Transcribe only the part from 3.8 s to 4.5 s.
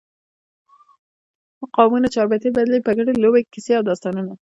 داستانونه